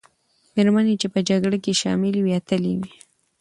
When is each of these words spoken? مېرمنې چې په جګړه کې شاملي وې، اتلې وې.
مېرمنې 0.55 0.95
چې 1.01 1.07
په 1.13 1.19
جګړه 1.29 1.57
کې 1.63 1.79
شاملي 1.81 2.19
وې، 2.21 2.31
اتلې 2.39 2.73
وې. 2.79 2.91